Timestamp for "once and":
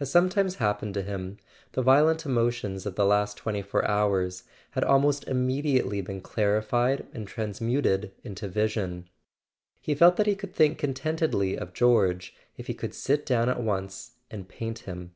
13.62-14.48